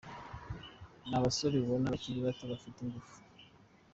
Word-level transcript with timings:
Ni 1.07 1.15
abasore 1.19 1.55
ubona 1.57 1.91
bakiri 1.93 2.25
bato, 2.25 2.43
bafite 2.51 2.77
ingufu. 2.81 3.15